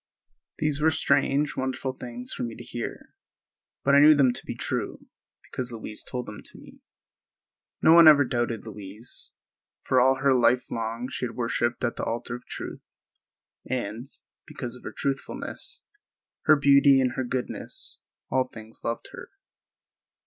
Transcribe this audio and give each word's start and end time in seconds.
These 0.57 0.81
were 0.81 0.89
strange, 0.89 1.55
wonderful 1.55 1.93
things 1.93 2.33
for 2.33 2.41
me 2.41 2.55
to 2.55 2.63
hear, 2.63 3.13
but 3.83 3.93
I 3.93 3.99
knew 3.99 4.15
them 4.15 4.33
to 4.33 4.45
be 4.47 4.55
true, 4.55 5.05
because 5.43 5.71
Louise 5.71 6.03
told 6.03 6.25
them 6.25 6.41
to 6.43 6.57
me. 6.57 6.79
No 7.83 7.93
one 7.93 8.07
ever 8.07 8.25
doubted 8.25 8.65
Louise, 8.65 9.31
for 9.83 10.01
all 10.01 10.15
her 10.15 10.33
life 10.33 10.71
long 10.71 11.07
she 11.07 11.25
had 11.27 11.35
worshiped 11.35 11.83
at 11.83 11.97
the 11.97 12.03
altar 12.03 12.33
of 12.33 12.47
truth, 12.47 12.97
and, 13.69 14.07
because 14.47 14.75
of 14.75 14.81
her 14.85 14.91
truthfulness, 14.91 15.83
her 16.45 16.55
beauty 16.55 16.99
and 16.99 17.11
her 17.11 17.23
goodness, 17.23 17.99
all 18.31 18.47
things 18.47 18.83
loved 18.83 19.09
her. 19.11 19.29